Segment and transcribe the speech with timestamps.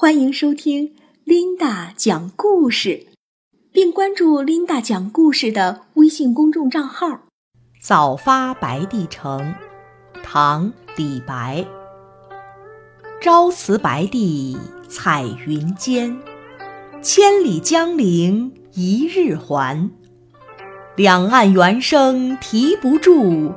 [0.00, 0.94] 欢迎收听
[1.24, 3.08] 琳达讲故事，
[3.72, 7.22] 并关注琳达讲故事的微信公众账号。
[7.82, 9.52] 早发白帝城，
[10.22, 10.66] 唐·
[10.96, 11.66] 李白。
[13.20, 14.56] 朝辞白帝
[14.88, 16.16] 彩云间，
[17.02, 19.90] 千里江陵一日还。
[20.94, 23.52] 两岸猿声啼不住，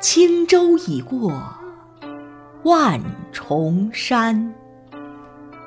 [0.00, 1.32] 轻舟已过
[2.64, 3.00] 万
[3.30, 4.52] 重山。